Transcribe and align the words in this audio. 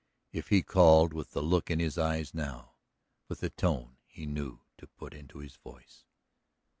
if 0.39 0.47
he 0.47 0.63
called 0.63 1.13
with 1.13 1.29
the 1.29 1.43
look 1.43 1.69
in 1.69 1.77
his 1.79 1.95
eyes 1.95 2.33
now, 2.33 2.71
with 3.27 3.39
the 3.39 3.51
tone 3.51 3.97
he 4.07 4.25
knew 4.25 4.59
to 4.75 4.87
put 4.87 5.13
into 5.13 5.37
his 5.37 5.57
voice. 5.57 6.05